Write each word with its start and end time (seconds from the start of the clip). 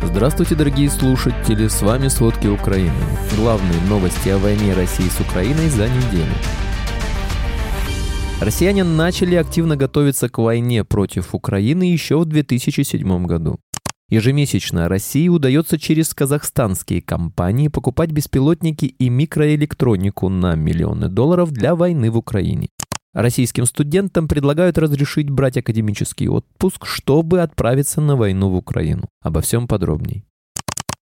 Здравствуйте, 0.00 0.54
дорогие 0.54 0.88
слушатели, 0.90 1.66
с 1.66 1.82
вами 1.82 2.06
«Сводки 2.06 2.46
Украины». 2.46 2.92
Главные 3.36 3.80
новости 3.88 4.28
о 4.28 4.38
войне 4.38 4.72
России 4.72 5.08
с 5.08 5.20
Украиной 5.20 5.68
за 5.68 5.88
неделю. 5.88 6.32
Россияне 8.40 8.84
начали 8.84 9.34
активно 9.34 9.76
готовиться 9.76 10.28
к 10.28 10.38
войне 10.38 10.84
против 10.84 11.34
Украины 11.34 11.82
еще 11.82 12.20
в 12.20 12.26
2007 12.26 13.26
году. 13.26 13.58
Ежемесячно 14.08 14.88
России 14.88 15.28
удается 15.28 15.78
через 15.78 16.14
казахстанские 16.14 17.02
компании 17.02 17.66
покупать 17.66 18.12
беспилотники 18.12 18.84
и 18.86 19.08
микроэлектронику 19.08 20.28
на 20.28 20.54
миллионы 20.54 21.08
долларов 21.08 21.50
для 21.50 21.74
войны 21.74 22.10
в 22.10 22.16
Украине. 22.16 22.68
Российским 23.18 23.66
студентам 23.66 24.28
предлагают 24.28 24.78
разрешить 24.78 25.28
брать 25.28 25.56
академический 25.56 26.28
отпуск, 26.28 26.86
чтобы 26.86 27.40
отправиться 27.40 28.00
на 28.00 28.14
войну 28.14 28.48
в 28.48 28.54
Украину. 28.54 29.08
Обо 29.20 29.40
всем 29.40 29.66
подробней. 29.66 30.24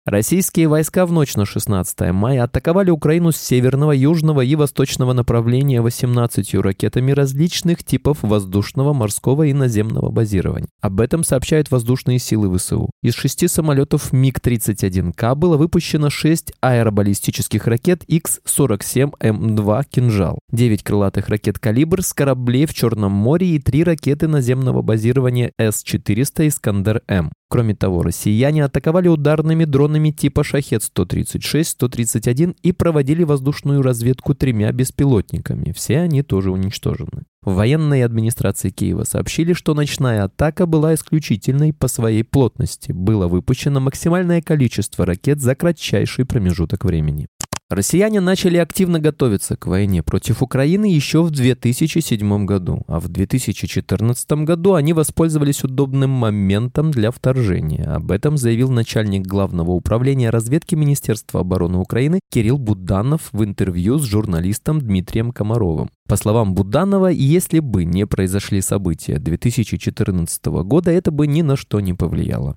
Российские 0.06 0.68
войска 0.68 1.04
в 1.04 1.10
ночь 1.10 1.34
на 1.34 1.44
16 1.44 2.12
мая 2.12 2.44
атаковали 2.44 2.90
Украину 2.90 3.32
с 3.32 3.38
северного, 3.38 3.90
южного 3.90 4.42
и 4.42 4.54
восточного 4.54 5.12
направления 5.12 5.80
18 5.80 6.54
ракетами 6.54 7.10
различных 7.10 7.82
типов 7.82 8.18
воздушного, 8.22 8.92
морского 8.92 9.42
и 9.42 9.52
наземного 9.52 10.12
базирования. 10.12 10.68
Об 10.80 11.00
этом 11.00 11.24
сообщают 11.24 11.72
воздушные 11.72 12.20
силы 12.20 12.56
ВСУ. 12.56 12.88
Из 13.02 13.14
шести 13.14 13.48
самолетов 13.48 14.12
МиГ-31К 14.12 15.34
было 15.34 15.56
выпущено 15.56 16.08
шесть 16.08 16.52
аэробаллистических 16.60 17.66
ракет 17.66 18.04
Х-47М2 18.08 19.84
«Кинжал», 19.90 20.38
девять 20.52 20.84
крылатых 20.84 21.28
ракет 21.28 21.58
«Калибр» 21.58 22.02
с 22.02 22.12
кораблей 22.12 22.66
в 22.66 22.74
Черном 22.74 23.10
море 23.10 23.48
и 23.48 23.58
три 23.58 23.82
ракеты 23.82 24.28
наземного 24.28 24.82
базирования 24.82 25.50
С-400 25.58 26.46
«Искандер-М». 26.46 27.32
Кроме 27.48 27.76
того, 27.76 28.02
россияне 28.02 28.64
атаковали 28.64 29.06
ударными 29.06 29.64
дронами 29.64 30.10
типа 30.10 30.42
«Шахет-136», 30.42 31.76
«131» 31.78 32.56
и 32.62 32.72
проводили 32.72 33.22
воздушную 33.22 33.82
разведку 33.82 34.34
тремя 34.34 34.72
беспилотниками. 34.72 35.72
Все 35.72 36.00
они 36.00 36.22
тоже 36.22 36.50
уничтожены. 36.50 37.24
В 37.42 37.54
военной 37.54 38.04
администрации 38.04 38.70
Киева 38.70 39.04
сообщили, 39.04 39.52
что 39.52 39.74
ночная 39.74 40.24
атака 40.24 40.66
была 40.66 40.94
исключительной 40.94 41.72
по 41.72 41.86
своей 41.86 42.24
плотности. 42.24 42.90
Было 42.90 43.28
выпущено 43.28 43.78
максимальное 43.78 44.42
количество 44.42 45.06
ракет 45.06 45.40
за 45.40 45.54
кратчайший 45.54 46.24
промежуток 46.24 46.84
времени. 46.84 47.28
Россияне 47.68 48.20
начали 48.20 48.58
активно 48.58 49.00
готовиться 49.00 49.56
к 49.56 49.66
войне 49.66 50.00
против 50.00 50.40
Украины 50.40 50.86
еще 50.86 51.22
в 51.24 51.30
2007 51.30 52.46
году, 52.46 52.84
а 52.86 53.00
в 53.00 53.08
2014 53.08 54.44
году 54.44 54.74
они 54.74 54.92
воспользовались 54.92 55.64
удобным 55.64 56.10
моментом 56.10 56.92
для 56.92 57.10
вторжения. 57.10 57.82
Об 57.82 58.12
этом 58.12 58.36
заявил 58.36 58.70
начальник 58.70 59.26
Главного 59.26 59.72
управления 59.72 60.30
разведки 60.30 60.76
Министерства 60.76 61.40
обороны 61.40 61.78
Украины 61.78 62.20
Кирилл 62.30 62.58
Буданов 62.58 63.30
в 63.32 63.42
интервью 63.42 63.98
с 63.98 64.04
журналистом 64.04 64.80
Дмитрием 64.80 65.32
Комаровым. 65.32 65.90
По 66.08 66.14
словам 66.14 66.54
Буданова, 66.54 67.08
если 67.08 67.58
бы 67.58 67.84
не 67.84 68.06
произошли 68.06 68.60
события 68.60 69.18
2014 69.18 70.46
года, 70.46 70.92
это 70.92 71.10
бы 71.10 71.26
ни 71.26 71.42
на 71.42 71.56
что 71.56 71.80
не 71.80 71.94
повлияло. 71.94 72.56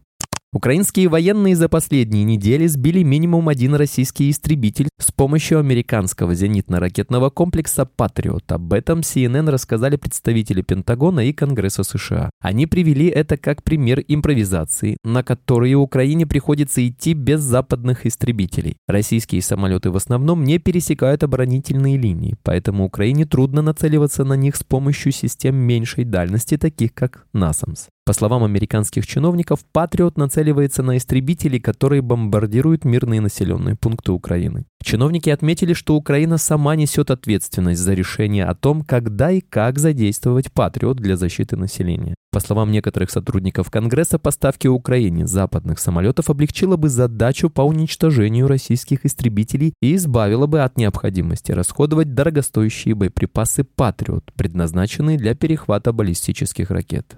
Украинские 0.52 1.10
военные 1.10 1.56
за 1.56 1.70
последние 1.70 2.24
недели 2.24 2.66
сбили 2.66 3.04
минимум 3.04 3.50
один 3.50 3.76
российский 3.76 4.32
истребитель 4.32 4.90
с 5.00 5.12
помощью 5.12 5.60
американского 5.60 6.34
зенитно-ракетного 6.34 7.30
комплекса 7.30 7.86
«Патриот». 7.86 8.52
Об 8.52 8.74
этом 8.74 9.02
CNN 9.02 9.48
рассказали 9.52 9.96
представители 9.96 10.64
Пентагона 10.64 11.20
и 11.20 11.34
Конгресса 11.34 11.84
США. 11.84 12.32
Они 12.42 12.66
привели 12.66 13.10
это 13.10 13.38
как 13.38 13.62
пример 13.62 14.04
импровизации, 14.08 14.98
на 15.04 15.22
которые 15.22 15.76
Украине 15.76 16.26
приходится 16.26 16.86
идти 16.88 17.14
без 17.14 17.42
западных 17.42 18.08
истребителей. 18.08 18.78
Российские 18.88 19.44
самолеты 19.44 19.92
в 19.92 19.98
основном 19.98 20.44
не 20.44 20.58
пересекают 20.58 21.24
оборонительные 21.24 21.96
линии, 21.96 22.38
поэтому 22.42 22.86
Украине 22.86 23.26
трудно 23.26 23.62
нацеливаться 23.62 24.24
на 24.24 24.34
них 24.34 24.56
с 24.56 24.64
помощью 24.64 25.12
систем 25.12 25.58
меньшей 25.58 26.06
дальности, 26.06 26.58
таких 26.58 26.96
как 26.96 27.28
«Насамс». 27.34 27.86
По 28.10 28.14
словам 28.14 28.44
американских 28.44 29.06
чиновников, 29.06 29.60
«Патриот» 29.72 30.18
нацеливается 30.18 30.82
на 30.82 30.98
истребители, 30.98 31.60
которые 31.60 32.02
бомбардируют 32.02 32.84
мирные 32.84 33.22
населенные 33.22 33.76
пункты 33.76 34.12
Украины. 34.12 34.66
Чиновники 34.84 35.30
отметили, 35.30 35.74
что 35.74 35.94
Украина 35.94 36.40
сама 36.40 36.76
несет 36.76 37.12
ответственность 37.12 37.80
за 37.80 37.94
решение 37.94 38.46
о 38.46 38.56
том, 38.56 38.82
когда 38.82 39.30
и 39.30 39.42
как 39.42 39.78
задействовать 39.78 40.52
«Патриот» 40.52 40.98
для 40.98 41.18
защиты 41.18 41.56
населения. 41.56 42.16
По 42.32 42.40
словам 42.40 42.72
некоторых 42.72 43.12
сотрудников 43.12 43.70
Конгресса, 43.70 44.18
поставки 44.18 44.66
Украине 44.66 45.28
западных 45.28 45.78
самолетов 45.78 46.32
облегчило 46.32 46.78
бы 46.78 46.90
задачу 46.90 47.52
по 47.52 47.62
уничтожению 47.62 48.48
российских 48.48 49.06
истребителей 49.06 49.74
и 49.84 49.96
избавило 49.96 50.48
бы 50.48 50.64
от 50.64 50.78
необходимости 50.78 51.52
расходовать 51.52 52.16
дорогостоящие 52.16 52.96
боеприпасы 52.96 53.64
«Патриот», 53.64 54.34
предназначенные 54.36 55.20
для 55.20 55.36
перехвата 55.36 55.94
баллистических 55.94 56.72
ракет. 56.72 57.16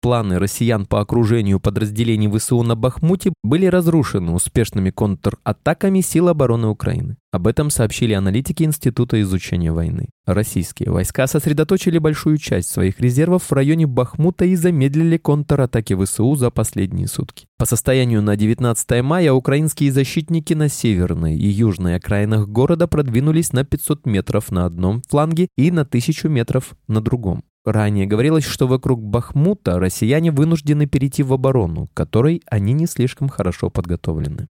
Планы 0.00 0.38
россиян 0.38 0.86
по 0.86 1.00
окружению 1.00 1.58
подразделений 1.58 2.30
ВСУ 2.30 2.62
на 2.62 2.76
Бахмуте 2.76 3.32
были 3.42 3.66
разрушены 3.66 4.30
успешными 4.30 4.90
контратаками 4.90 6.00
сил 6.02 6.28
обороны 6.28 6.68
Украины. 6.68 7.16
Об 7.32 7.48
этом 7.48 7.68
сообщили 7.68 8.12
аналитики 8.12 8.62
Института 8.62 9.20
изучения 9.20 9.72
войны. 9.72 10.08
Российские 10.24 10.92
войска 10.92 11.26
сосредоточили 11.26 11.98
большую 11.98 12.38
часть 12.38 12.70
своих 12.70 13.00
резервов 13.00 13.50
в 13.50 13.52
районе 13.52 13.88
Бахмута 13.88 14.44
и 14.44 14.54
замедлили 14.54 15.16
контратаки 15.16 15.96
ВСУ 15.96 16.36
за 16.36 16.52
последние 16.52 17.08
сутки. 17.08 17.46
По 17.58 17.66
состоянию 17.66 18.22
на 18.22 18.36
19 18.36 19.02
мая 19.02 19.32
украинские 19.32 19.90
защитники 19.90 20.54
на 20.54 20.68
северной 20.68 21.34
и 21.34 21.48
южной 21.48 21.96
окраинах 21.96 22.46
города 22.46 22.86
продвинулись 22.86 23.52
на 23.52 23.64
500 23.64 24.06
метров 24.06 24.52
на 24.52 24.64
одном 24.64 25.02
фланге 25.08 25.48
и 25.56 25.72
на 25.72 25.82
1000 25.82 26.28
метров 26.28 26.76
на 26.86 27.00
другом. 27.00 27.42
Ранее 27.64 28.06
говорилось, 28.06 28.44
что 28.44 28.66
вокруг 28.66 29.02
Бахмута 29.02 29.78
россияне 29.78 30.30
вынуждены 30.30 30.86
перейти 30.86 31.22
в 31.22 31.32
оборону, 31.32 31.86
к 31.86 31.94
которой 31.94 32.42
они 32.46 32.72
не 32.72 32.86
слишком 32.86 33.28
хорошо 33.28 33.70
подготовлены. 33.70 34.48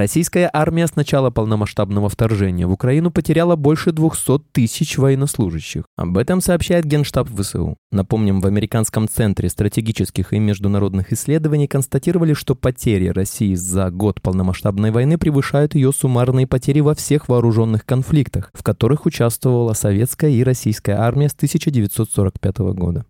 Российская 0.00 0.48
армия 0.50 0.86
с 0.86 0.96
начала 0.96 1.28
полномасштабного 1.28 2.08
вторжения 2.08 2.66
в 2.66 2.72
Украину 2.72 3.10
потеряла 3.10 3.54
больше 3.54 3.92
200 3.92 4.38
тысяч 4.50 4.96
военнослужащих. 4.96 5.84
Об 5.94 6.16
этом 6.16 6.40
сообщает 6.40 6.86
Генштаб 6.86 7.28
ВСУ. 7.28 7.76
Напомним, 7.92 8.40
в 8.40 8.46
Американском 8.46 9.10
центре 9.10 9.50
стратегических 9.50 10.32
и 10.32 10.38
международных 10.38 11.12
исследований 11.12 11.66
констатировали, 11.66 12.32
что 12.32 12.54
потери 12.54 13.08
России 13.08 13.54
за 13.54 13.90
год 13.90 14.22
полномасштабной 14.22 14.90
войны 14.90 15.18
превышают 15.18 15.74
ее 15.74 15.92
суммарные 15.92 16.46
потери 16.46 16.80
во 16.80 16.94
всех 16.94 17.28
вооруженных 17.28 17.84
конфликтах, 17.84 18.52
в 18.54 18.62
которых 18.62 19.04
участвовала 19.04 19.74
советская 19.74 20.30
и 20.30 20.42
российская 20.42 20.94
армия 20.94 21.28
с 21.28 21.34
1945 21.34 22.58
года. 22.72 23.04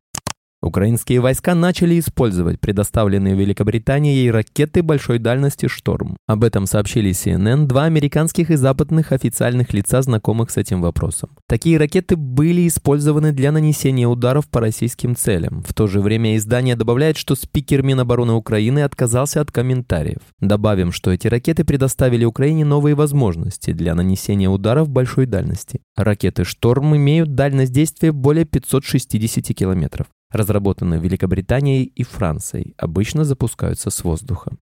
Украинские 0.62 1.20
войска 1.20 1.54
начали 1.54 1.98
использовать 1.98 2.60
предоставленные 2.60 3.34
Великобританией 3.34 4.30
ракеты 4.30 4.82
большой 4.82 5.18
дальности 5.18 5.68
«Шторм». 5.68 6.18
Об 6.26 6.44
этом 6.44 6.66
сообщили 6.66 7.12
CNN 7.12 7.64
два 7.64 7.84
американских 7.84 8.50
и 8.50 8.56
западных 8.56 9.12
официальных 9.12 9.72
лица, 9.72 10.02
знакомых 10.02 10.50
с 10.50 10.58
этим 10.58 10.82
вопросом. 10.82 11.30
Такие 11.48 11.78
ракеты 11.78 12.16
были 12.16 12.68
использованы 12.68 13.32
для 13.32 13.52
нанесения 13.52 14.06
ударов 14.06 14.50
по 14.50 14.60
российским 14.60 15.16
целям. 15.16 15.62
В 15.66 15.72
то 15.72 15.86
же 15.86 16.02
время 16.02 16.36
издание 16.36 16.76
добавляет, 16.76 17.16
что 17.16 17.36
спикер 17.36 17.82
Минобороны 17.82 18.34
Украины 18.34 18.80
отказался 18.80 19.40
от 19.40 19.50
комментариев. 19.50 20.20
Добавим, 20.40 20.92
что 20.92 21.10
эти 21.10 21.26
ракеты 21.26 21.64
предоставили 21.64 22.26
Украине 22.26 22.66
новые 22.66 22.94
возможности 22.94 23.72
для 23.72 23.94
нанесения 23.94 24.50
ударов 24.50 24.90
большой 24.90 25.24
дальности. 25.24 25.80
Ракеты 25.96 26.44
«Шторм» 26.44 26.94
имеют 26.96 27.34
дальность 27.34 27.72
действия 27.72 28.12
более 28.12 28.44
560 28.44 29.56
километров 29.56 30.06
разработаны 30.30 30.94
Великобританией 30.94 31.84
и 31.84 32.02
Францией, 32.02 32.74
обычно 32.78 33.24
запускаются 33.24 33.90
с 33.90 34.04
воздуха. 34.04 34.52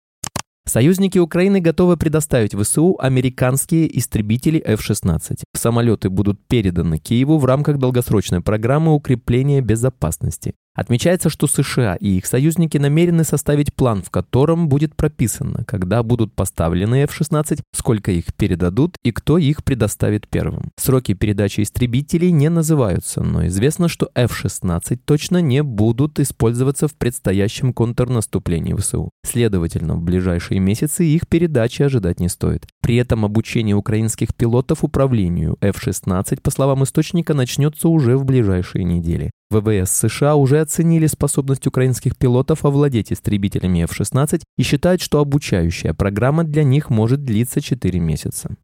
Союзники 0.68 1.18
Украины 1.18 1.60
готовы 1.60 1.96
предоставить 1.96 2.54
ВСУ 2.54 2.98
американские 3.00 3.98
истребители 3.98 4.62
F-16. 4.64 5.42
Самолеты 5.54 6.10
будут 6.10 6.46
переданы 6.46 6.98
Киеву 6.98 7.38
в 7.38 7.46
рамках 7.46 7.78
долгосрочной 7.78 8.42
программы 8.42 8.94
укрепления 8.94 9.62
безопасности. 9.62 10.54
Отмечается, 10.78 11.28
что 11.28 11.48
США 11.48 11.96
и 11.96 12.18
их 12.18 12.26
союзники 12.26 12.78
намерены 12.78 13.24
составить 13.24 13.74
план, 13.74 14.00
в 14.00 14.10
котором 14.10 14.68
будет 14.68 14.94
прописано, 14.94 15.64
когда 15.66 16.04
будут 16.04 16.32
поставлены 16.32 17.02
F-16, 17.02 17.62
сколько 17.74 18.12
их 18.12 18.32
передадут 18.36 18.94
и 19.02 19.10
кто 19.10 19.38
их 19.38 19.64
предоставит 19.64 20.28
первым. 20.28 20.70
Сроки 20.76 21.14
передачи 21.14 21.62
истребителей 21.62 22.30
не 22.30 22.48
называются, 22.48 23.24
но 23.24 23.48
известно, 23.48 23.88
что 23.88 24.08
F-16 24.14 25.00
точно 25.04 25.38
не 25.38 25.64
будут 25.64 26.20
использоваться 26.20 26.86
в 26.86 26.94
предстоящем 26.94 27.72
контрнаступлении 27.72 28.74
ВСУ. 28.74 29.10
Следовательно, 29.26 29.96
в 29.96 30.02
ближайшие 30.02 30.60
месяцы 30.60 31.04
их 31.04 31.26
передачи 31.26 31.82
ожидать 31.82 32.20
не 32.20 32.28
стоит. 32.28 32.68
При 32.82 32.94
этом 32.94 33.24
обучение 33.24 33.74
украинских 33.74 34.32
пилотов 34.32 34.84
управлению 34.84 35.56
F-16, 35.60 36.40
по 36.40 36.52
словам 36.52 36.84
источника, 36.84 37.34
начнется 37.34 37.88
уже 37.88 38.16
в 38.16 38.24
ближайшие 38.24 38.84
недели. 38.84 39.32
ВВС 39.50 39.92
США 39.92 40.36
уже 40.36 40.60
оценили 40.60 41.06
способность 41.06 41.66
украинских 41.66 42.16
пилотов 42.16 42.64
овладеть 42.64 43.12
истребителями 43.12 43.82
F-16 43.84 44.42
и 44.58 44.62
считают, 44.62 45.00
что 45.00 45.20
обучающая 45.20 45.94
программа 45.94 46.44
для 46.44 46.64
них 46.64 46.90
может 46.90 47.24
длиться 47.24 47.60
4 47.60 47.98
месяца. 47.98 48.56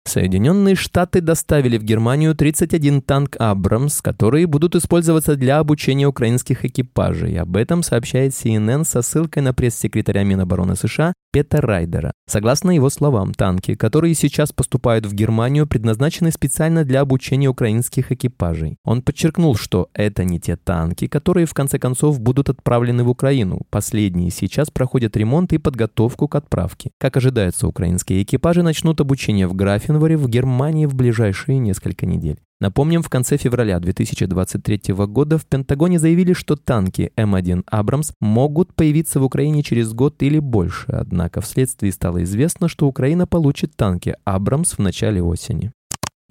Соединенные 0.03 0.75
Штаты 0.75 1.21
доставили 1.21 1.77
в 1.77 1.83
Германию 1.83 2.35
31 2.35 3.01
танк 3.01 3.35
«Абрамс», 3.39 4.01
которые 4.01 4.47
будут 4.47 4.75
использоваться 4.75 5.35
для 5.35 5.59
обучения 5.59 6.07
украинских 6.07 6.65
экипажей. 6.65 7.39
Об 7.39 7.55
этом 7.55 7.83
сообщает 7.83 8.33
CNN 8.33 8.83
со 8.83 9.03
ссылкой 9.03 9.43
на 9.43 9.53
пресс-секретаря 9.53 10.23
Минобороны 10.23 10.75
США 10.75 11.13
Пета 11.31 11.61
Райдера. 11.61 12.11
Согласно 12.27 12.71
его 12.71 12.89
словам, 12.89 13.33
танки, 13.33 13.75
которые 13.75 14.15
сейчас 14.15 14.51
поступают 14.51 15.05
в 15.05 15.13
Германию, 15.13 15.65
предназначены 15.65 16.31
специально 16.31 16.83
для 16.83 17.01
обучения 17.01 17.47
украинских 17.47 18.11
экипажей. 18.11 18.77
Он 18.83 19.01
подчеркнул, 19.01 19.55
что 19.55 19.87
это 19.93 20.25
не 20.25 20.39
те 20.39 20.57
танки, 20.57 21.07
которые 21.07 21.45
в 21.45 21.53
конце 21.53 21.79
концов 21.79 22.19
будут 22.19 22.49
отправлены 22.49 23.03
в 23.03 23.09
Украину. 23.09 23.61
Последние 23.69 24.31
сейчас 24.31 24.71
проходят 24.71 25.15
ремонт 25.15 25.53
и 25.53 25.57
подготовку 25.57 26.27
к 26.27 26.35
отправке. 26.35 26.91
Как 26.99 27.15
ожидается, 27.15 27.67
украинские 27.67 28.23
экипажи 28.23 28.61
начнут 28.63 28.99
обучение 28.99 29.47
в 29.47 29.53
графе 29.53 29.90
Гриффиндоре 29.91 30.17
в 30.17 30.29
Германии 30.29 30.85
в 30.85 30.95
ближайшие 30.95 31.59
несколько 31.59 32.05
недель. 32.05 32.37
Напомним, 32.59 33.01
в 33.01 33.09
конце 33.09 33.37
февраля 33.37 33.79
2023 33.79 34.93
года 34.93 35.37
в 35.37 35.45
Пентагоне 35.45 35.99
заявили, 35.99 36.33
что 36.33 36.55
танки 36.55 37.11
М1 37.17 37.63
«Абрамс» 37.65 38.11
могут 38.19 38.73
появиться 38.75 39.19
в 39.19 39.23
Украине 39.23 39.63
через 39.63 39.93
год 39.93 40.21
или 40.23 40.39
больше, 40.39 40.91
однако 40.91 41.41
вследствие 41.41 41.91
стало 41.91 42.23
известно, 42.23 42.67
что 42.67 42.87
Украина 42.87 43.25
получит 43.25 43.75
танки 43.75 44.15
«Абрамс» 44.25 44.73
в 44.73 44.79
начале 44.79 45.21
осени. 45.21 45.71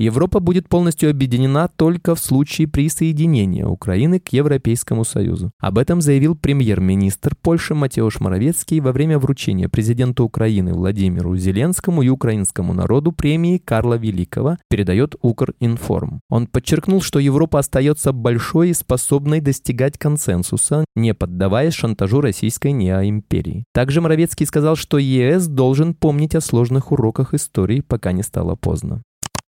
Европа 0.00 0.40
будет 0.40 0.66
полностью 0.66 1.10
объединена 1.10 1.68
только 1.68 2.14
в 2.14 2.20
случае 2.20 2.66
присоединения 2.66 3.66
Украины 3.66 4.18
к 4.18 4.30
Европейскому 4.30 5.04
Союзу. 5.04 5.50
Об 5.60 5.76
этом 5.76 6.00
заявил 6.00 6.34
премьер-министр 6.34 7.36
Польши 7.42 7.74
Матеуш 7.74 8.18
Моровецкий 8.18 8.80
во 8.80 8.92
время 8.92 9.18
вручения 9.18 9.68
президенту 9.68 10.24
Украины 10.24 10.72
Владимиру 10.72 11.36
Зеленскому 11.36 12.00
и 12.00 12.08
украинскому 12.08 12.72
народу 12.72 13.12
премии 13.12 13.58
Карла 13.58 13.98
Великого, 13.98 14.56
передает 14.70 15.16
Укринформ. 15.20 16.20
Он 16.30 16.46
подчеркнул, 16.46 17.02
что 17.02 17.18
Европа 17.18 17.58
остается 17.58 18.14
большой 18.14 18.70
и 18.70 18.74
способной 18.74 19.42
достигать 19.42 19.98
консенсуса, 19.98 20.86
не 20.96 21.12
поддаваясь 21.12 21.74
шантажу 21.74 22.22
российской 22.22 22.72
неоимперии. 22.72 23.64
Также 23.74 24.00
Моровецкий 24.00 24.46
сказал, 24.46 24.76
что 24.76 24.96
ЕС 24.96 25.46
должен 25.46 25.92
помнить 25.92 26.34
о 26.34 26.40
сложных 26.40 26.90
уроках 26.90 27.34
истории, 27.34 27.82
пока 27.82 28.12
не 28.12 28.22
стало 28.22 28.54
поздно. 28.54 29.02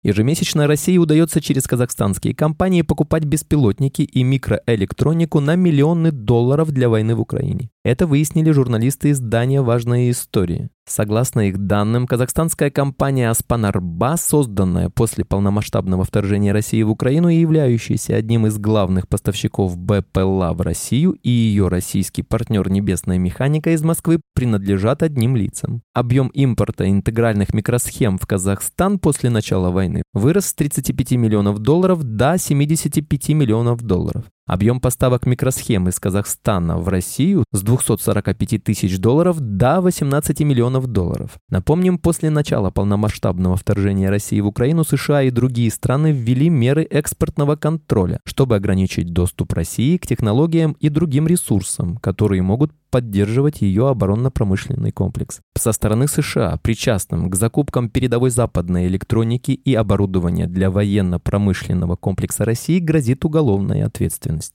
Ежемесячно 0.04 0.68
России 0.68 0.98
удается 0.98 1.40
через 1.40 1.66
казахстанские 1.66 2.36
компании 2.36 2.82
покупать 2.82 3.24
беспилотники 3.24 4.02
и 4.02 4.24
микроэлектронику 4.24 5.40
на 5.40 5.56
миллионы 5.56 6.12
долларов 6.12 6.72
для 6.72 6.90
войны 6.90 7.16
в 7.16 7.22
Украине. 7.22 7.70
Это 7.84 8.08
выяснили 8.08 8.50
журналисты 8.52 9.12
издания 9.12 9.62
«Важные 9.62 10.12
истории». 10.12 10.70
Согласно 10.86 11.50
их 11.50 11.58
данным, 11.58 12.08
казахстанская 12.08 12.72
компания 12.72 13.30
«Аспанарба», 13.30 14.16
созданная 14.18 14.90
после 14.90 15.26
полномасштабного 15.26 16.06
вторжения 16.06 16.54
России 16.54 16.82
в 16.82 16.90
Украину 16.90 17.28
и 17.28 17.42
являющаяся 17.42 18.16
одним 18.16 18.48
из 18.48 18.58
главных 18.58 19.10
поставщиков 19.10 19.78
БПЛА 19.78 20.54
в 20.54 20.62
Россию 20.62 21.12
и 21.24 21.30
ее 21.30 21.68
российский 21.68 22.24
партнер 22.24 22.70
«Небесная 22.70 23.18
механика» 23.18 23.72
из 23.72 23.84
Москвы 23.84 24.22
принадлежат 24.34 25.04
одним 25.04 25.36
лицам. 25.36 25.82
Объем 25.94 26.30
импорта 26.30 26.90
интегральных 26.90 27.54
микросхем 27.54 28.18
в 28.18 28.26
Казахстан 28.26 28.98
после 28.98 29.30
начала 29.30 29.72
войны 29.72 30.04
вырос 30.14 30.48
с 30.48 30.54
35 30.54 31.12
миллионов 31.14 31.60
долларов 31.60 32.02
до 32.04 32.38
75 32.38 33.30
миллионов 33.30 33.82
долларов. 33.82 34.24
Объем 34.46 34.82
поставок 34.82 35.26
микросхем 35.26 35.88
из 35.88 36.02
Казахстана 36.02 36.78
в 36.78 36.90
Россию 36.90 37.46
с 37.54 37.62
245 37.62 38.62
тысяч 38.62 39.00
долларов 39.00 39.40
до 39.40 39.80
18 39.80 40.42
миллионов 40.42 40.88
долларов. 40.88 41.38
Напомним, 41.50 41.98
после 41.98 42.30
начала 42.30 42.70
полномасштабного 42.70 43.56
вторжения 43.56 44.10
России 44.10 44.42
в 44.42 44.48
Украину 44.48 44.84
США 44.84 45.22
и 45.22 45.30
другие 45.30 45.72
страны 45.72 46.12
ввели 46.12 46.50
меры 46.50 46.84
экспортного 46.84 47.56
контроля, 47.56 48.20
чтобы 48.26 48.58
ограничить 48.58 49.14
доступ 49.14 49.54
России 49.54 49.96
к 49.96 50.06
технологиям 50.06 50.74
и 50.74 50.90
другим 50.90 51.26
ресурсам, 51.26 51.96
которые 51.98 52.42
могут 52.42 52.74
поддерживать 52.94 53.64
ее 53.64 53.90
оборонно-промышленный 53.90 54.92
комплекс. 54.92 55.42
Со 55.58 55.72
стороны 55.72 56.08
США, 56.08 56.60
причастным 56.62 57.28
к 57.32 57.36
закупкам 57.36 57.90
передовой 57.90 58.30
западной 58.30 58.86
электроники 58.86 59.50
и 59.50 59.74
оборудования 59.74 60.46
для 60.46 60.70
военно-промышленного 60.70 61.96
комплекса 61.96 62.46
России, 62.46 62.78
грозит 62.78 63.26
уголовная 63.26 63.88
ответственность. 63.88 64.54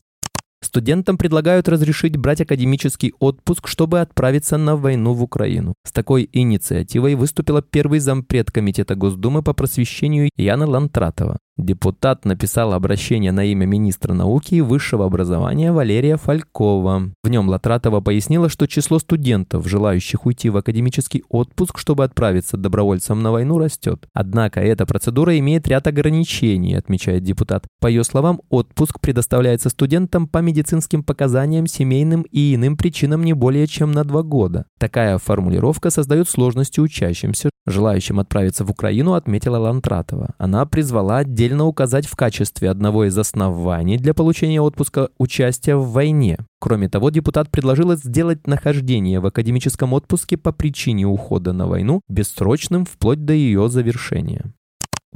Студентам 0.62 1.18
предлагают 1.18 1.68
разрешить 1.68 2.16
брать 2.16 2.40
академический 2.40 3.12
отпуск, 3.18 3.66
чтобы 3.66 4.00
отправиться 4.00 4.56
на 4.56 4.76
войну 4.76 5.14
в 5.14 5.22
Украину. 5.24 5.74
С 5.84 5.90
такой 5.90 6.28
инициативой 6.32 7.16
выступила 7.16 7.60
первый 7.60 7.98
зампред 7.98 8.52
Комитета 8.52 8.94
Госдумы 8.94 9.42
по 9.42 9.52
просвещению 9.52 10.30
Яна 10.36 10.68
Лантратова. 10.68 11.38
Депутат 11.58 12.24
написал 12.24 12.72
обращение 12.72 13.32
на 13.32 13.44
имя 13.44 13.66
министра 13.66 14.14
науки 14.14 14.54
и 14.54 14.60
высшего 14.60 15.04
образования 15.04 15.72
Валерия 15.72 16.16
Фалькова. 16.16 17.10
В 17.24 17.28
нем 17.28 17.48
Латратова 17.48 18.00
пояснила, 18.00 18.48
что 18.48 18.68
число 18.68 19.00
студентов, 19.00 19.66
желающих 19.66 20.24
уйти 20.24 20.50
в 20.50 20.56
академический 20.56 21.24
отпуск, 21.28 21.78
чтобы 21.78 22.04
отправиться 22.04 22.56
добровольцем 22.56 23.22
на 23.24 23.32
войну, 23.32 23.58
растет. 23.58 24.06
Однако 24.14 24.60
эта 24.60 24.86
процедура 24.86 25.36
имеет 25.36 25.66
ряд 25.66 25.88
ограничений, 25.88 26.76
отмечает 26.76 27.24
депутат. 27.24 27.66
По 27.80 27.88
ее 27.88 28.04
словам, 28.04 28.40
отпуск 28.50 29.00
предоставляется 29.00 29.68
студентам 29.68 30.28
по 30.28 30.38
медицинским 30.38 31.02
показаниям, 31.02 31.66
семейным 31.66 32.22
и 32.30 32.54
иным 32.54 32.76
причинам 32.76 33.24
не 33.24 33.32
более 33.32 33.66
чем 33.66 33.90
на 33.90 34.04
два 34.04 34.22
года. 34.22 34.66
Такая 34.78 35.18
формулировка 35.18 35.90
создает 35.90 36.28
сложности 36.28 36.78
учащимся, 36.78 37.50
желающим 37.70 38.20
отправиться 38.20 38.64
в 38.64 38.70
Украину, 38.70 39.14
отметила 39.14 39.58
Лантратова. 39.58 40.34
Она 40.38 40.66
призвала 40.66 41.18
отдельно 41.18 41.66
указать 41.66 42.06
в 42.06 42.16
качестве 42.16 42.70
одного 42.70 43.04
из 43.04 43.16
оснований 43.16 43.98
для 43.98 44.14
получения 44.14 44.60
отпуска 44.60 45.10
участия 45.18 45.76
в 45.76 45.90
войне. 45.90 46.38
Кроме 46.60 46.88
того, 46.88 47.10
депутат 47.10 47.50
предложил 47.50 47.94
сделать 47.94 48.46
нахождение 48.46 49.20
в 49.20 49.26
академическом 49.26 49.92
отпуске 49.92 50.36
по 50.36 50.52
причине 50.52 51.06
ухода 51.06 51.52
на 51.52 51.66
войну 51.66 52.00
бессрочным 52.08 52.84
вплоть 52.84 53.24
до 53.24 53.32
ее 53.32 53.68
завершения. 53.68 54.52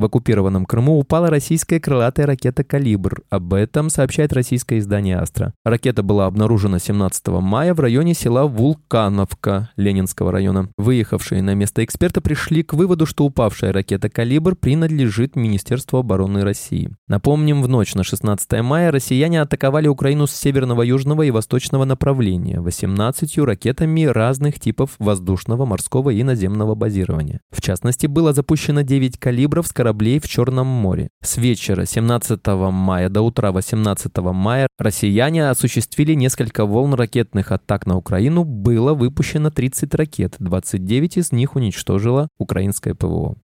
В 0.02 0.04
оккупированном 0.04 0.66
Крыму 0.66 0.98
упала 0.98 1.30
российская 1.30 1.78
крылатая 1.78 2.26
ракета 2.26 2.64
«Калибр». 2.64 3.22
Об 3.30 3.54
этом 3.54 3.88
сообщает 3.88 4.32
российское 4.32 4.80
издание 4.80 5.16
«Астра». 5.16 5.54
Ракета 5.64 6.02
была 6.02 6.26
обнаружена 6.26 6.80
17 6.80 7.28
мая 7.28 7.72
в 7.72 7.78
районе 7.78 8.12
села 8.12 8.48
Вулкановка 8.48 9.70
Ленинского 9.76 10.32
района. 10.32 10.70
Выехавшие 10.76 11.40
на 11.40 11.54
место 11.54 11.84
эксперты 11.84 12.20
пришли 12.20 12.64
к 12.64 12.74
выводу, 12.74 13.06
что 13.06 13.24
упавшая 13.24 13.72
ракета 13.72 14.10
«Калибр» 14.10 14.56
принадлежит 14.56 15.36
Министерству 15.36 16.00
обороны 16.00 16.42
России. 16.42 16.90
Напомним, 17.06 17.62
в 17.62 17.68
ночь 17.68 17.94
на 17.94 18.02
16 18.02 18.60
мая 18.60 18.90
россияне 18.90 19.40
атаковали 19.40 19.86
Украину 19.86 20.26
с 20.26 20.32
северного, 20.32 20.82
южного 20.82 21.22
и 21.22 21.30
восточного 21.30 21.84
направления 21.84 22.60
18 22.60 23.38
ракетами 23.38 24.02
разных 24.06 24.58
типов 24.58 24.96
воздушного, 24.98 25.64
морского 25.64 26.10
и 26.10 26.24
наземного 26.24 26.74
базирования. 26.74 27.40
В 27.52 27.62
частности, 27.62 28.08
было 28.08 28.32
запущено 28.32 28.80
9 28.80 29.16
«Калибров» 29.18 29.68
с 29.68 29.72
кораблей 29.92 30.18
в 30.18 30.28
Черном 30.28 30.66
море. 30.66 31.08
С 31.22 31.36
вечера 31.36 31.84
17 31.84 32.40
мая 32.72 33.10
до 33.10 33.20
утра 33.20 33.52
18 33.52 34.16
мая 34.32 34.66
россияне 34.78 35.50
осуществили 35.50 36.14
несколько 36.14 36.64
волн 36.64 36.94
ракетных 36.94 37.52
атак 37.52 37.86
на 37.86 37.96
Украину. 37.98 38.44
Было 38.44 38.94
выпущено 38.94 39.50
30 39.50 39.94
ракет, 39.94 40.36
29 40.38 41.18
из 41.18 41.32
них 41.32 41.56
уничтожило 41.56 42.28
украинское 42.38 42.94
ПВО. 42.94 43.36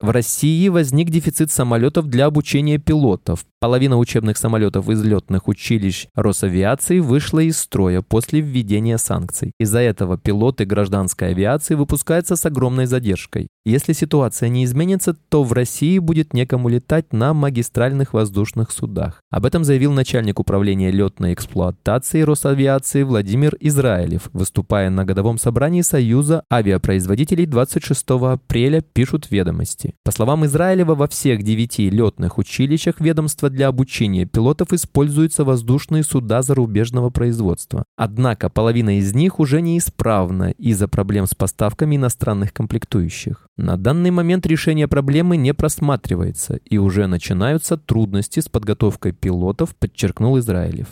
В 0.00 0.10
России 0.10 0.68
возник 0.68 1.10
дефицит 1.10 1.50
самолетов 1.50 2.06
для 2.06 2.26
обучения 2.26 2.78
пилотов. 2.78 3.44
Половина 3.60 3.98
учебных 3.98 4.36
самолетов 4.36 4.88
из 4.88 5.02
летных 5.02 5.48
училищ 5.48 6.06
Росавиации 6.14 7.00
вышла 7.00 7.40
из 7.40 7.58
строя 7.58 8.02
после 8.02 8.40
введения 8.40 8.98
санкций. 8.98 9.50
Из-за 9.58 9.80
этого 9.80 10.16
пилоты 10.16 10.64
гражданской 10.64 11.30
авиации 11.30 11.74
выпускаются 11.74 12.36
с 12.36 12.46
огромной 12.46 12.86
задержкой. 12.86 13.48
Если 13.64 13.94
ситуация 13.94 14.48
не 14.48 14.64
изменится, 14.64 15.12
то 15.28 15.42
в 15.42 15.52
России 15.52 15.98
будет 15.98 16.34
некому 16.34 16.68
летать 16.68 17.12
на 17.12 17.34
магистральных 17.34 18.14
воздушных 18.14 18.70
судах. 18.70 19.20
Об 19.30 19.44
этом 19.44 19.64
заявил 19.64 19.92
начальник 19.92 20.38
управления 20.38 20.92
летной 20.92 21.34
эксплуатации 21.34 22.22
Росавиации 22.22 23.02
Владимир 23.02 23.56
Израилев, 23.58 24.30
выступая 24.32 24.88
на 24.88 25.04
годовом 25.04 25.36
собрании 25.36 25.82
Союза 25.82 26.44
авиапроизводителей 26.50 27.44
26 27.44 28.08
апреля, 28.08 28.82
пишут 28.82 29.32
ведомости. 29.32 29.96
По 30.04 30.12
словам 30.12 30.46
Израилева, 30.46 30.94
во 30.94 31.08
всех 31.08 31.42
девяти 31.42 31.90
летных 31.90 32.38
училищах 32.38 33.00
ведомства 33.00 33.47
для 33.50 33.68
обучения 33.68 34.24
пилотов 34.24 34.72
используются 34.72 35.44
воздушные 35.44 36.02
суда 36.02 36.42
зарубежного 36.42 37.10
производства. 37.10 37.84
Однако 37.96 38.48
половина 38.48 38.98
из 38.98 39.14
них 39.14 39.40
уже 39.40 39.60
неисправна 39.60 40.50
из-за 40.50 40.88
проблем 40.88 41.26
с 41.26 41.34
поставками 41.34 41.96
иностранных 41.96 42.52
комплектующих. 42.52 43.48
На 43.56 43.76
данный 43.76 44.10
момент 44.10 44.46
решение 44.46 44.88
проблемы 44.88 45.36
не 45.36 45.54
просматривается, 45.54 46.60
и 46.64 46.78
уже 46.78 47.06
начинаются 47.06 47.76
трудности 47.76 48.40
с 48.40 48.48
подготовкой 48.48 49.12
пилотов, 49.12 49.74
подчеркнул 49.76 50.38
Израилев. 50.38 50.88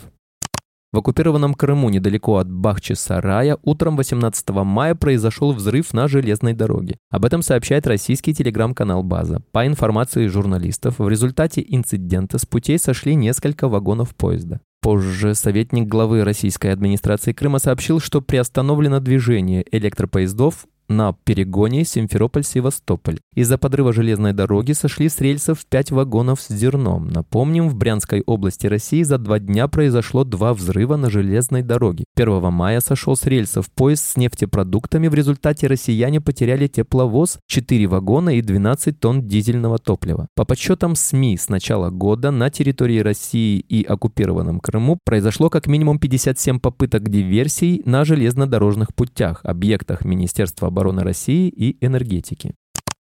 В 0.93 0.99
оккупированном 0.99 1.53
Крыму, 1.53 1.89
недалеко 1.89 2.37
от 2.37 2.49
Бахчисарая, 2.49 3.57
утром 3.61 3.97
18 3.97 4.49
мая 4.49 4.95
произошел 4.95 5.51
взрыв 5.51 5.93
на 5.93 6.07
железной 6.07 6.53
дороге. 6.53 6.97
Об 7.09 7.25
этом 7.25 7.41
сообщает 7.41 7.85
российский 7.87 8.33
телеграм-канал 8.33 9.03
«База». 9.03 9.41
По 9.51 9.67
информации 9.67 10.27
журналистов, 10.27 10.99
в 10.99 11.09
результате 11.09 11.63
инцидента 11.67 12.37
с 12.37 12.45
путей 12.45 12.79
сошли 12.79 13.15
несколько 13.15 13.67
вагонов 13.67 14.15
поезда. 14.15 14.61
Позже 14.81 15.35
советник 15.35 15.89
главы 15.89 16.23
российской 16.23 16.71
администрации 16.71 17.33
Крыма 17.33 17.59
сообщил, 17.59 17.99
что 17.99 18.21
приостановлено 18.21 19.01
движение 19.01 19.65
электропоездов 19.69 20.67
на 20.89 21.13
перегоне 21.23 21.83
Симферополь-Севастополь. 21.83 23.19
Из-за 23.35 23.57
подрыва 23.57 23.93
железной 23.93 24.33
дороги 24.33 24.71
сошли 24.71 25.09
с 25.09 25.19
рельсов 25.19 25.65
5 25.65 25.91
вагонов 25.91 26.41
с 26.41 26.49
зерном. 26.49 27.07
Напомним, 27.07 27.69
в 27.69 27.75
Брянской 27.75 28.23
области 28.25 28.67
России 28.67 29.03
за 29.03 29.17
два 29.17 29.39
дня 29.39 29.67
произошло 29.67 30.23
два 30.23 30.53
взрыва 30.53 30.95
на 30.95 31.09
железной 31.09 31.61
дороге. 31.61 32.05
1 32.15 32.51
мая 32.51 32.79
сошел 32.79 33.15
с 33.15 33.25
рельсов 33.25 33.69
поезд 33.71 34.05
с 34.05 34.17
нефтепродуктами. 34.17 35.07
В 35.07 35.13
результате 35.13 35.67
россияне 35.67 36.21
потеряли 36.21 36.67
тепловоз, 36.67 37.37
4 37.47 37.87
вагона 37.87 38.37
и 38.37 38.41
12 38.41 38.99
тонн 38.99 39.27
дизельного 39.27 39.77
топлива. 39.77 40.27
По 40.35 40.45
подсчетам 40.45 40.95
СМИ 40.95 41.37
с 41.37 41.49
начала 41.49 41.89
года 41.89 42.31
на 42.31 42.49
территории 42.49 42.99
России 42.99 43.59
и 43.59 43.83
оккупированном 43.83 44.59
Крыму 44.59 44.97
произошло 45.03 45.49
как 45.49 45.67
минимум 45.67 45.99
57 45.99 46.59
попыток 46.59 47.09
диверсий 47.09 47.81
на 47.85 48.05
железнодорожных 48.05 48.95
путях, 48.95 49.41
объектах 49.43 50.05
Министерства 50.05 50.69
обороны 50.77 51.03
России 51.03 51.49
и 51.49 51.83
энергетики. 51.85 52.53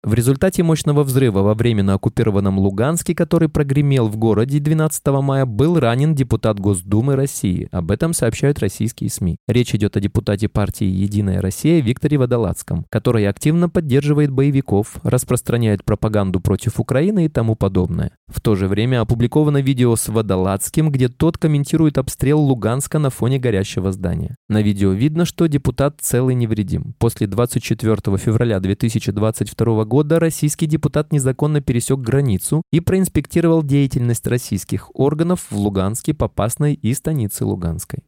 В 0.04 0.16
результате 0.16 0.64
мощного 0.64 1.04
взрыва 1.04 1.44
во 1.44 1.54
временно 1.54 1.94
оккупированном 1.94 2.58
Луганске, 2.58 3.14
который 3.14 3.50
прогремел 3.50 4.08
в 4.08 4.18
городе 4.18 4.58
12 4.58 5.06
мая, 5.22 5.46
был 5.46 5.80
ранен 5.80 6.16
депутат 6.16 6.60
Госдумы 6.60 7.16
России. 7.16 7.68
Об 7.72 7.92
этом 7.92 8.14
сообщают 8.14 8.58
российские 8.58 9.12
СМИ. 9.12 9.38
Речь 9.48 9.76
идет 9.76 9.96
о 9.98 10.00
депутате 10.00 10.48
партии 10.50 10.88
«Единая 10.88 11.40
Россия» 11.40 11.82
Викторе 11.82 12.18
Водолацком, 12.18 12.88
который 12.90 13.28
активно 13.28 13.70
поддерживает 13.70 14.32
боевиков, 14.32 14.96
распространяет 15.04 15.86
пропаганду 15.86 16.40
против 16.40 16.80
Украины 16.80 17.26
и 17.26 17.30
тому 17.30 17.56
подобное. 17.56 18.14
В 18.28 18.42
то 18.42 18.56
же 18.56 18.68
время 18.68 19.02
опубликовано 19.02 19.62
видео 19.62 19.96
с 19.96 20.08
Водолацким, 20.08 20.90
где 20.90 21.10
тот 21.10 21.38
комментирует 21.38 22.00
обстрел 22.00 22.40
Луганска 22.40 22.98
на 22.98 23.12
фоне 23.12 23.38
горящего 23.38 23.92
здания. 23.92 24.36
На 24.50 24.64
видео 24.64 24.94
видно, 24.94 25.26
что 25.26 25.46
депутат 25.46 25.98
целый 26.02 26.34
невредим. 26.34 26.96
После 26.98 27.28
24 27.28 28.18
февраля 28.18 28.60
2022 28.60 29.86
года 29.86 29.91
года 29.92 30.22
российский 30.22 30.68
депутат 30.68 31.12
незаконно 31.12 31.60
пересек 31.60 32.00
границу 32.00 32.62
и 32.72 32.80
проинспектировал 32.80 33.62
деятельность 33.62 34.26
российских 34.26 34.90
органов 34.94 35.48
в 35.50 35.58
Луганске, 35.58 36.14
Попасной 36.14 36.76
и 36.76 36.94
станице 36.94 37.44
Луганской. 37.44 38.00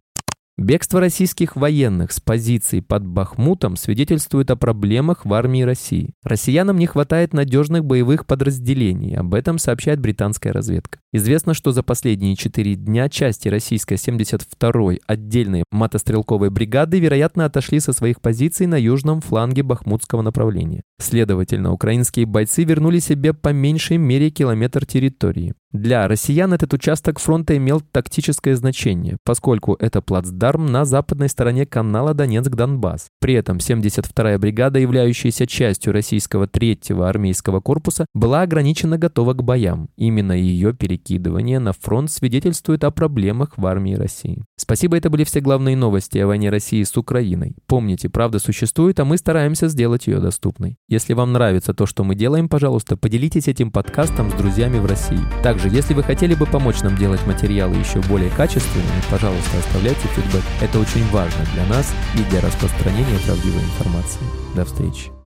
Бегство 0.56 1.00
российских 1.00 1.56
военных 1.56 2.12
с 2.12 2.20
позиций 2.20 2.84
под 2.84 3.08
Бахмутом 3.08 3.76
свидетельствует 3.76 4.52
о 4.52 4.56
проблемах 4.56 5.26
в 5.26 5.34
армии 5.34 5.64
России. 5.64 6.14
Россиянам 6.24 6.78
не 6.78 6.86
хватает 6.86 7.34
надежных 7.34 7.84
боевых 7.84 8.28
подразделений, 8.28 9.18
об 9.18 9.34
этом 9.34 9.58
сообщает 9.58 10.00
британская 10.00 10.52
разведка. 10.52 11.00
Известно, 11.12 11.56
что 11.56 11.72
за 11.72 11.82
последние 11.82 12.36
четыре 12.36 12.76
дня 12.76 13.10
части 13.10 13.48
российской 13.48 13.96
72-й 13.96 15.02
отдельной 15.08 15.64
мотострелковой 15.72 16.52
бригады, 16.52 17.00
вероятно, 17.00 17.46
отошли 17.46 17.80
со 17.80 17.92
своих 17.92 18.22
позиций 18.22 18.68
на 18.68 18.76
южном 18.76 19.22
фланге 19.22 19.64
бахмутского 19.64 20.22
направления. 20.22 20.84
Следовательно, 21.00 21.72
украинские 21.72 22.28
бойцы 22.28 22.64
вернули 22.64 23.00
себе 23.00 23.34
по 23.34 23.50
меньшей 23.50 23.98
мере 23.98 24.30
километр 24.30 24.86
территории. 24.86 25.56
Для 25.74 26.08
россиян 26.08 26.54
этот 26.54 26.72
участок 26.76 27.18
фронта 27.20 27.58
имел 27.58 27.82
тактическое 27.82 28.56
значение, 28.56 29.18
поскольку 29.26 29.76
это 29.80 30.04
плацдарм 30.04 30.68
на 30.68 30.86
западной 30.86 31.30
стороне 31.30 31.66
канала 31.66 32.14
Донецк-Донбасс. 32.14 33.08
При 33.20 33.34
этом 33.34 33.58
72-я 33.58 34.38
бригада, 34.38 34.78
являющаяся 34.78 35.48
частью 35.48 35.94
российского 35.94 36.46
3-го 36.46 37.02
армейского 37.02 37.60
корпуса, 37.60 38.06
была 38.14 38.44
ограничена 38.44 39.00
готова 39.00 39.34
к 39.34 39.44
боям. 39.44 39.90
Именно 39.98 40.34
ее 40.34 40.74
перекидывание 40.74 41.58
на 41.58 41.74
фронт 41.74 42.12
свидетельствует 42.12 42.84
о 42.84 42.92
проблемах 42.92 43.58
в 43.58 43.66
армии 43.66 43.96
России. 43.96 44.44
Спасибо, 44.58 44.96
это 44.96 45.10
были 45.10 45.24
все 45.24 45.42
главные 45.42 45.76
новости 45.76 46.20
о 46.20 46.28
войне 46.28 46.52
России 46.52 46.84
с 46.84 46.96
Украиной. 46.98 47.56
Помните, 47.66 48.10
правда 48.10 48.38
существует, 48.38 49.00
а 49.00 49.06
мы 49.06 49.18
стараемся 49.18 49.68
сделать 49.70 50.06
ее 50.06 50.20
доступной. 50.20 50.78
Если 50.88 51.14
вам 51.14 51.34
нравится 51.34 51.74
то, 51.74 51.88
что 51.88 52.04
мы 52.04 52.14
делаем, 52.14 52.48
пожалуйста, 52.48 52.96
поделитесь 52.96 53.48
этим 53.48 53.72
подкастом 53.72 54.30
с 54.30 54.36
друзьями 54.36 54.78
в 54.78 54.86
России. 54.86 55.20
Также 55.42 55.63
также, 55.64 55.76
если 55.76 55.94
вы 55.94 56.04
хотели 56.04 56.36
бы 56.36 56.46
помочь 56.46 56.82
нам 56.82 56.96
делать 56.98 57.26
материалы 57.26 57.76
еще 57.78 58.00
более 58.02 58.30
качественными, 58.32 59.02
пожалуйста, 59.10 59.58
оставляйте 59.58 60.08
фидбэк. 60.16 60.44
Это 60.62 60.80
очень 60.80 61.08
важно 61.10 61.46
для 61.54 61.66
нас 61.66 61.94
и 62.16 62.30
для 62.30 62.42
распространения 62.42 63.20
правдивой 63.26 63.62
информации. 63.62 64.22
До 64.56 64.66
встречи. 64.66 65.23